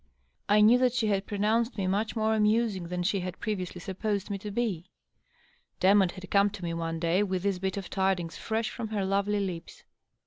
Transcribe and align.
I 0.49 0.61
knew 0.61 0.79
that 0.79 0.93
she 0.93 1.09
had 1.09 1.27
pronounced 1.27 1.77
me 1.77 1.85
much 1.85 2.15
more 2.15 2.33
amusing 2.33 2.87
than 2.87 3.03
she 3.03 3.19
had 3.19 3.39
previously 3.39 3.79
supposed 3.79 4.31
me 4.31 4.39
to 4.39 4.49
be; 4.49 4.89
De 5.79 5.93
motte 5.93 6.13
had 6.13 6.31
come 6.31 6.49
to 6.49 6.63
me 6.63 6.73
one 6.73 6.97
day 6.99 7.21
with 7.21 7.43
this 7.43 7.59
bit 7.59 7.77
of 7.77 7.87
tidings 7.87 8.35
fresh 8.35 8.71
from 8.71 8.87
her 8.87 9.05
lovely 9.05 9.39
lips. 9.39 9.83